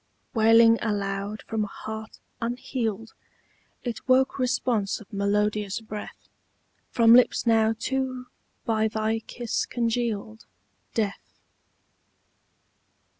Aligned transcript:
Wailing 0.33 0.79
aloud 0.81 1.43
from 1.43 1.63
a 1.63 1.67
heart 1.67 2.17
unhealed, 2.41 3.13
It 3.83 4.07
woke 4.09 4.39
response 4.39 4.99
of 4.99 5.13
melodious 5.13 5.79
breath 5.79 6.27
From 6.89 7.13
lips 7.13 7.45
now 7.45 7.75
too 7.77 8.25
by 8.65 8.87
thy 8.87 9.19
kiss 9.19 9.67
congealed, 9.67 10.47
Death. 10.95 11.37